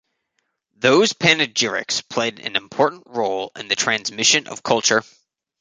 [0.77, 5.03] Those panegyrics played an important role in the transmission of culture.